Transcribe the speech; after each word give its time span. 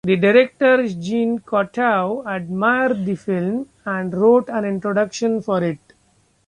The 0.03 0.15
director 0.15 0.87
Jean 0.87 1.37
Cocteau 1.41 2.23
admired 2.25 3.05
the 3.05 3.13
film, 3.13 3.69
and 3.85 4.11
wrote 4.11 4.49
an 4.49 4.65
introduction 4.65 5.43
for 5.43 5.63
it. 5.63 5.77